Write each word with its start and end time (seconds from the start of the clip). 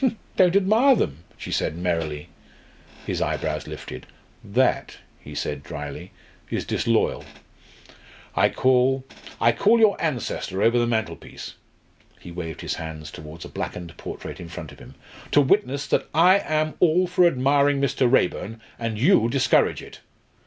"Don't 0.35 0.55
admire 0.55 0.95
them!" 0.95 1.19
she 1.37 1.51
said 1.51 1.77
merrily. 1.77 2.27
His 3.05 3.21
eyebrows 3.21 3.67
lifted. 3.67 4.07
"That," 4.43 4.97
he 5.19 5.35
said 5.35 5.61
drily, 5.61 6.09
"is 6.49 6.65
disloyal. 6.65 7.23
I 8.35 8.49
call 8.49 9.05
I 9.39 9.51
call 9.51 9.79
your 9.79 9.95
ancestor 10.01 10.63
over 10.63 10.79
the 10.79 10.87
mantelpiece" 10.87 11.53
he 12.19 12.31
waved 12.31 12.61
his 12.61 12.73
hand 12.73 13.05
towards 13.13 13.45
a 13.45 13.49
blackened 13.49 13.95
portrait 13.97 14.39
in 14.39 14.49
front 14.49 14.71
of 14.71 14.79
him 14.79 14.95
"to 15.33 15.39
witness, 15.39 15.85
that 15.85 16.09
I 16.15 16.39
am 16.39 16.73
all 16.79 17.05
for 17.05 17.27
admiring 17.27 17.79
Mr. 17.79 18.11
Raeburn, 18.11 18.59
and 18.79 18.97
you 18.97 19.29
discourage 19.29 19.83
it. 19.83 19.99